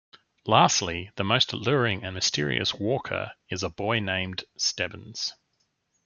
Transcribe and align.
Lastly, 0.47 1.11
the 1.15 1.23
most 1.23 1.53
alluring 1.53 2.03
and 2.03 2.15
mysterious 2.15 2.73
Walker 2.73 3.33
is 3.51 3.61
a 3.61 3.69
boy 3.69 3.99
named 3.99 4.45
Stebbins. 4.57 5.35